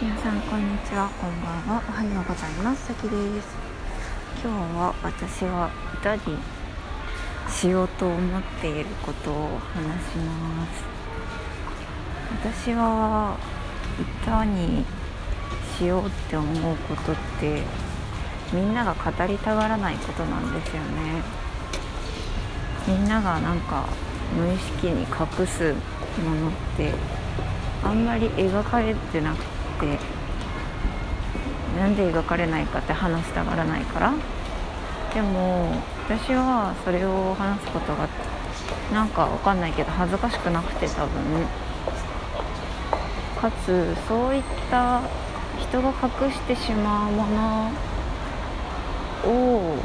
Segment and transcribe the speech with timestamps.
[0.00, 1.08] 皆さんこんにちは。
[1.20, 1.82] こんばんは。
[1.88, 2.86] おはようございます。
[2.86, 3.08] さきで
[3.42, 3.56] す。
[4.44, 6.38] 今日は私は歌に
[7.50, 10.84] しようと思っていることを話します。
[12.30, 13.36] 私は
[14.22, 14.84] 歌に
[15.76, 17.64] しようって思うことって
[18.52, 21.22] みんなが語りたがらないことなんですよね。
[22.86, 23.88] みんながなんか
[24.36, 25.74] 無意識に隠す
[26.22, 26.92] ものって
[27.82, 29.98] あんまり描かれてなくてって
[31.78, 34.12] なんで描かれないかって話したがらないから。
[35.14, 35.70] でも
[36.06, 38.08] 私はそれを話すことが
[38.92, 41.46] なんかわかんないけど恥ずかしくなくて多分。
[43.40, 45.00] かつそういった
[45.58, 47.70] 人が隠してしまうもの
[49.24, 49.76] を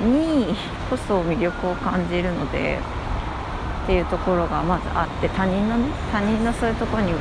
[0.00, 0.54] に
[0.88, 2.78] こそ魅力を感じるので
[3.82, 7.12] っていうところがまずあって他人のね他人のそういうところに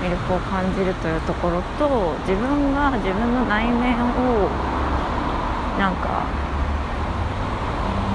[0.00, 4.48] 魅力を感じるというところと自分が自分の内面を
[5.78, 6.24] なんか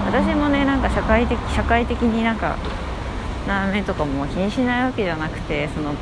[0.05, 2.57] 私もねなんか社会的社会的になんか
[3.47, 5.93] 内面とかも気にしないわけじゃなくてその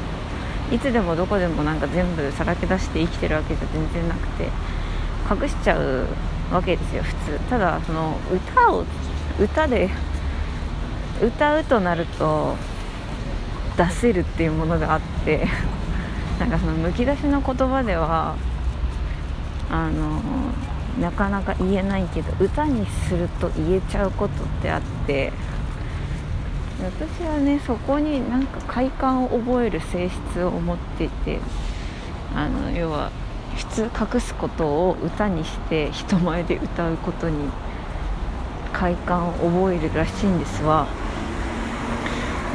[0.72, 4.50] いつでもどこでもなんか全部さらけ出して生きてるわけじゃ全然なくて
[5.30, 6.08] 隠しちゃう
[6.52, 7.40] わけですよ普通。
[7.50, 8.86] ただその歌を
[9.40, 9.90] 歌で
[11.22, 12.56] 歌うとなると
[13.78, 15.48] 出せるっていうものがあって
[16.40, 18.36] なんかそのむき出しの言葉では
[19.70, 20.22] あの
[21.00, 25.32] なかなか言えないけど歌にすると言えちゃうことってあって
[26.80, 31.40] 私はねそこになんか快感を覚える性質を持っていて
[32.36, 33.12] あの要は
[33.56, 33.84] 普通
[34.16, 37.50] 隠すことを歌にして人前で歌うことに
[38.74, 40.88] 快感を覚えるらしいんですわ。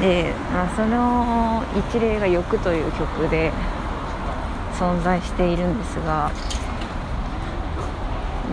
[0.01, 3.53] で、まあ、その一例が「欲」という曲で
[4.79, 6.31] 存在しているんですが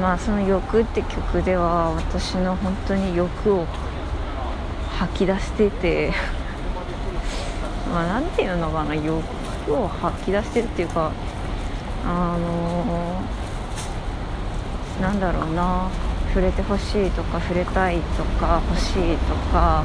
[0.01, 3.65] まあその「欲」って曲では私の本当に欲を
[4.97, 6.13] 吐き出してて
[7.93, 9.23] まあ何ていうのかな欲
[9.69, 11.11] を吐き出してるっていうか
[12.07, 15.89] あのー、なんだろうな
[16.29, 19.83] 触れてほしいとか触れたいとか欲しいとか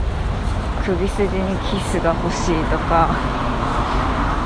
[0.85, 3.09] 首筋にキスが欲しいとか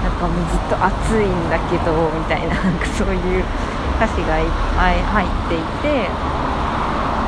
[0.02, 3.44] なんかもうずっと暑いんだけどみたいななんかそういう
[3.96, 4.46] 歌詞がいっ
[4.76, 6.10] ぱい入っていて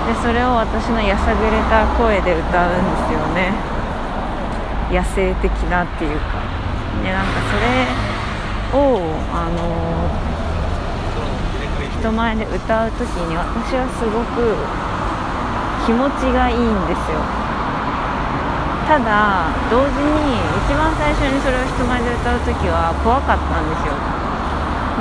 [0.06, 3.53] でそれを私のやさぐれた声で歌うんですよね。
[4.91, 6.39] 野生的なっていうか。
[7.03, 7.87] でなんかそれ
[8.78, 9.00] を
[9.34, 9.56] あの
[12.00, 14.55] 人前で歌う時に私はすごく
[15.87, 17.46] 気持ちがいいんですよ。
[18.87, 24.17] ただ同時に一番最初にそれを人前で歌う時は怖かったんですよ。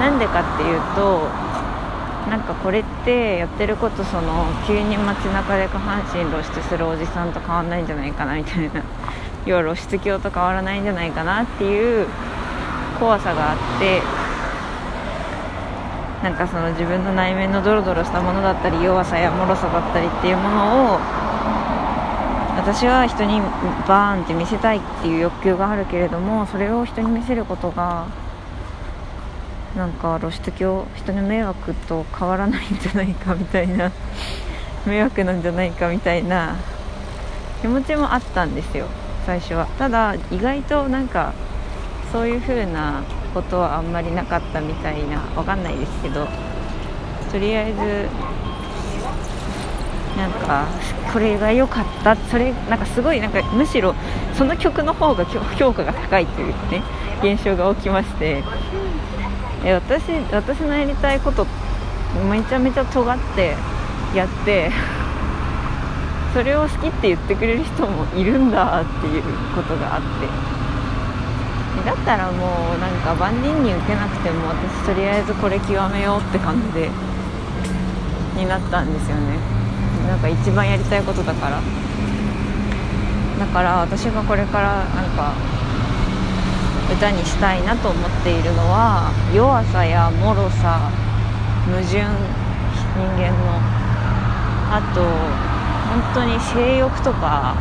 [0.02, 1.30] なんでかっていうと
[2.30, 8.82] なんかこれってやってることその急に街中で下半身露出するおじさんと変わんないんじゃないかなみたいな
[9.46, 12.08] 要は露出狂と変わらないんじゃないかなっていう
[13.00, 14.02] 怖さがあって
[16.24, 21.00] なんかその自分の内面のドロドロしたものだったり弱さや脆さだったりっていうものを
[22.66, 23.40] 私は人に
[23.88, 28.08] バーンって見せたいっていう欲求があるけれどもそれを人に見せることが
[29.78, 33.92] なんか露出狂人の迷惑と変わらないんじゃないかみたいな
[34.84, 36.56] 迷惑なんじゃないかみたいな
[37.62, 38.88] 気持ちもあったんですよ
[39.28, 39.68] 最初は。
[39.78, 41.34] ただ意外となんか
[42.12, 43.04] そういう風な
[43.36, 46.28] ことはあんまりなかったみたいなわかんないですけど
[47.32, 48.10] とりあえず
[50.18, 50.66] なんか
[51.12, 52.16] これが良かった。
[52.16, 53.94] それなんかすごいなんかむしろ
[54.34, 56.82] その曲の方が評価が高いというね
[57.22, 58.44] 現象が起きまして。
[59.66, 61.48] え私私のやりたいこと
[62.30, 63.56] めちゃめちゃ尖って
[64.14, 64.72] やって
[66.36, 69.24] それを好きって言ってくれる人もいるんだっていう
[69.56, 70.56] ことがあって。
[71.84, 76.90] だったらもうなんか万人に受けなくても私とりあえずこれ極めようって感じで
[78.36, 79.55] になったんですよね。
[80.08, 81.62] なんか一番やりたいことだから。
[83.40, 85.34] だから私がこれからなんか
[86.92, 90.90] 歌にしたいなと思っているのは弱さや脆さ
[91.66, 92.08] 矛盾人
[93.18, 93.60] 間の。
[94.72, 97.56] あと本当に性欲とか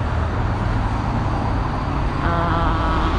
[2.22, 3.10] あ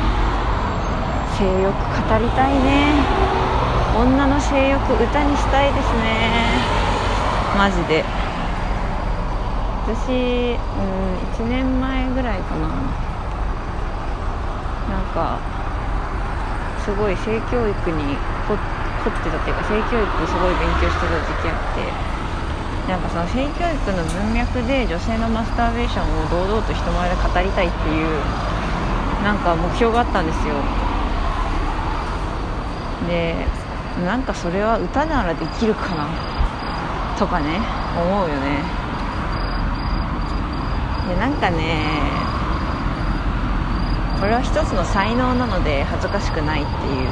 [1.38, 2.94] 性欲語りたいね。
[3.98, 6.30] 女の性欲歌にしたいですね。
[7.58, 8.04] マジで。
[9.86, 12.68] 私、うん、1年前ぐらいかな。
[14.90, 15.40] なんか
[16.84, 18.18] すごい性教育に
[18.48, 22.16] 凝ってたっていうか性教育すごい勉強してた時期あって。
[22.90, 28.08] なんかその性教育の文脈で女性のマスターベーションを堂々と人前で語りたいっていう
[29.24, 30.54] なんか目標があったんですよ。
[33.08, 33.48] で
[34.06, 36.08] なんかそれは歌ならできるかな
[37.18, 37.60] とかね
[37.98, 38.85] 思うよね。
[41.08, 42.02] でなんかね
[44.20, 47.10] これは一つの才能なので恥ずかしくないっていう。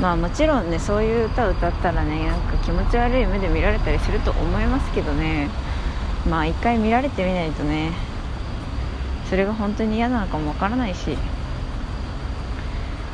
[0.00, 5.48] まあもちろんねそういう歌を歌ったらねなんか気持ち悪い目で見られたりすると思いますけどね。
[6.28, 7.92] まあ一回見られてみないとね
[9.30, 11.16] それが本当に嫌なのかもわからないし。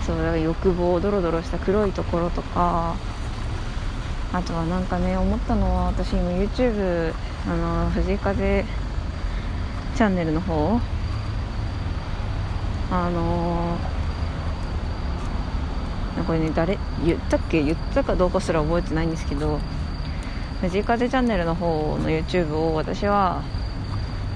[0.05, 2.97] そうだから欲望ドロドロした黒いところとか
[4.33, 7.13] あとはなんかね思ったのは私今 YouTube
[7.47, 8.65] あの藤井風
[9.95, 10.81] チャンネルの方
[12.91, 16.79] あのー、これね誰？
[17.05, 17.63] 言ったっけ？
[17.63, 19.59] 言ったかどうかすら覚えてないんですけど
[20.63, 23.43] 藤井風チャンネルの方の YouTube を私は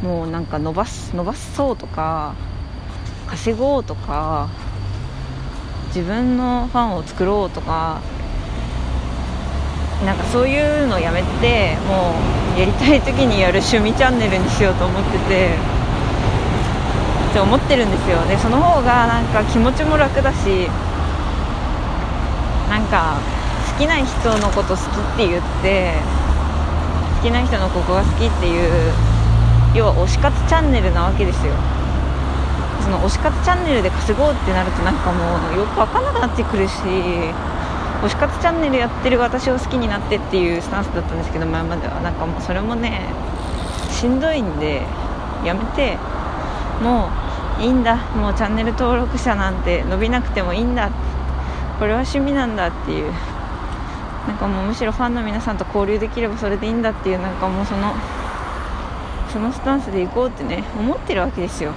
[0.03, 2.35] もうなんか伸ばす伸ばそうとか
[3.29, 4.49] 稼ごうとか
[5.89, 8.03] 自分のファンを作ろうとか
[10.05, 12.15] なんかそういうのやめても
[12.57, 15.51] うやりたい時にやる趣味チャンネルにしようと思ってて
[17.31, 18.19] って思ってるんですよ。
[18.29, 20.69] でその方がなんか気持ちも楽だし
[22.69, 23.17] なんか
[23.73, 25.93] 好きな人のこと好きって言って
[27.23, 28.93] 好きな人のここが好きっていう
[29.75, 31.53] 要は推し活チャンネルなわけですよ。
[32.85, 36.73] その推し活チャンネルで稼ごうってなるとなんかもうよく分かんなくなってくるし
[38.03, 43.01] 推し活チャンネルやってる私を好きになってっていうスタンスだったんですけど前まではなんかもうそれもね
[43.91, 44.83] しんどいんで
[45.45, 45.99] やめて。
[46.83, 47.09] も
[47.59, 47.97] ういいんだ。
[48.15, 50.91] もうチャンネル登録者なんて伸びなくてもいいんだ。
[51.79, 53.13] これは趣味なんだっていう。
[54.29, 57.95] なんかもうむしろファンの皆さんと交流できればそれでいいんだっていうなんかもうその
[59.33, 61.73] そのスタンスで行こうってね思ってるわけですよ。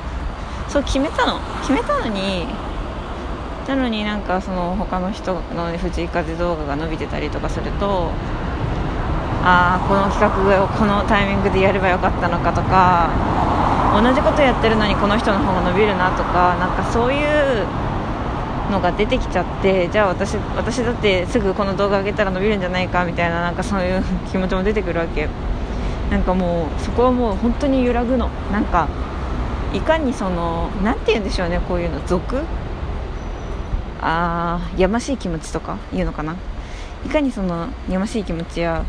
[0.67, 1.39] そう決めたの。
[1.61, 2.47] 決めたのに
[3.69, 8.09] なのになんかその他の人の藤井風動画が伸びてたりとかすると
[9.43, 13.13] ああこの企画をこのタイミングでやればよかったのかとか
[13.93, 17.67] 同じことやってるのにこの人の方が伸びるなとかなんかそういう
[18.71, 25.29] のが出てきちゃってじゃあ私私だってすぐこの動画上げたら伸びるんじゃないかみたいななんかそういう気持ちも出てくるわけ。
[26.09, 28.29] なんかもうそこはもう本当に揺らぐの。
[28.51, 28.87] なんか
[29.73, 32.41] いかにその何て言うんでしょうねこういうの俗
[34.01, 36.35] あやましい気持ちとか言うのかな？
[37.05, 38.85] いかにそのやましい気持ちや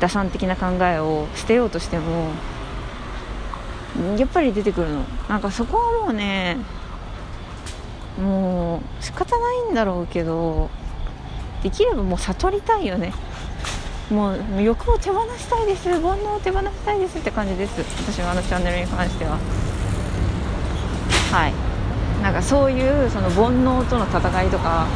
[0.00, 2.30] 打算的な考えを捨てようとしても
[4.16, 5.02] やっぱり出てくるの。
[5.28, 6.56] なんかそこはもうね
[8.20, 10.70] もう仕方ないんだろうけど
[11.62, 13.12] できればもう悟りたいよね。
[14.10, 15.88] もう欲を手放したいです。
[15.88, 17.80] 煩悩を手放したいですって感じです。
[18.02, 19.38] 私のあのチャンネルに関しては。
[21.30, 21.69] はい。
[22.30, 24.86] なんかそういうその煩悩との戦いとか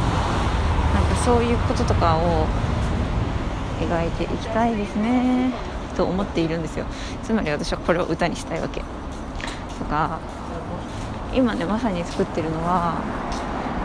[0.93, 2.47] なんかそういうこととかを
[3.77, 5.51] 描いていきたいですね
[5.97, 6.85] と思っているんですよ。
[7.23, 8.85] つまり私はこれを歌にしたいわけと
[9.89, 10.17] か
[11.33, 13.01] 今ねまさに作ってるのは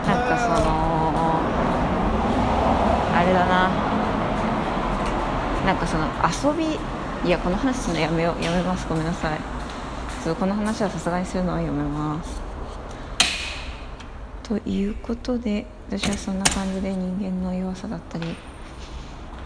[0.07, 1.41] なんかその
[3.13, 3.69] あれだな。
[5.65, 6.07] なんかその
[6.53, 6.79] 遊び
[7.27, 8.87] いやこの話するのやめようやめます。
[8.87, 9.39] ごめんなさい。
[10.39, 12.50] この話はさすがにするのはやめます。
[14.51, 18.35] ということで私はそんな感じで人間の弱さだったり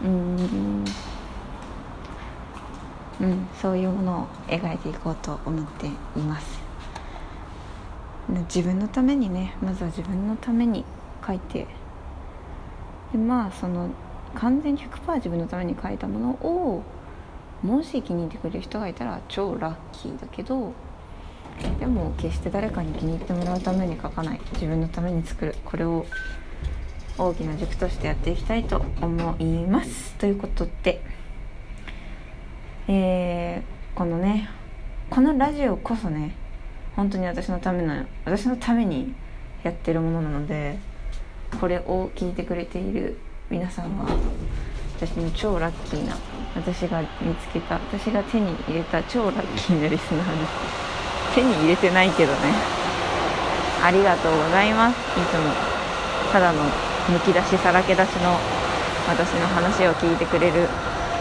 [0.04, 0.84] うん
[3.22, 5.90] うんそういうものを描いていこうと思ってい
[6.24, 6.60] ます。
[8.50, 10.84] 自分のためにねまずは自分のために
[11.24, 11.68] 書いて
[13.12, 13.90] でまあその
[14.34, 16.82] 完全に100%自分のために書いたものを
[17.62, 20.74] もし気に入ってくれる人がいたら超ラッキーだけど
[21.80, 26.06] でも決して誰かに気に入ってもらうために書かない自分のために作るこれを
[27.18, 30.14] 大きな軸としてやっていきたいと思います。
[30.16, 31.02] ということで、
[32.88, 34.50] えー、このね
[35.10, 36.36] このラジオこそね
[36.96, 39.14] 本当に私のための私のために
[39.64, 40.78] やってるものなので
[41.60, 43.18] これを聞いてくれている
[43.50, 44.08] 皆さんは
[44.98, 46.16] 私の超ラッキーな
[46.56, 50.95] 私が見つけた私が手に入れた超ラッキーなリスナーです。
[51.36, 52.40] 手に入れてないけどね。
[53.84, 54.96] ありがとうございます。
[55.20, 55.52] いつも
[56.32, 56.64] ただの
[57.12, 58.40] むき出しさらけ出しの
[59.08, 60.68] 私の話を聞いてくれる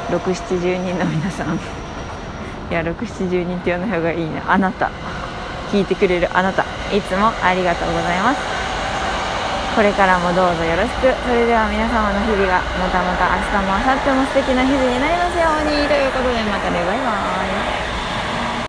[0.09, 1.57] 670人の皆さん。
[1.57, 1.59] い
[2.71, 4.91] や670人って言わない方がいいねあなた。
[5.73, 6.63] 聞いてくれるあなた。
[6.95, 8.41] いつもありがとうございます。
[9.75, 11.11] これからもどうぞよろしく。
[11.27, 15.89] それでは皆様の日々がまたまた明日も明後日も素敵な日々になりますように。
[15.89, 16.79] ということでまたね。
[16.87, 17.74] バイバーイ。